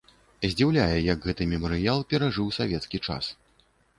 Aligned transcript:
Здзіўляе, 0.53 0.95
як 1.13 1.27
гэты 1.31 1.47
мемарыял 1.51 2.01
перажыў 2.13 2.47
савецкі 2.59 2.97
час. 3.09 3.29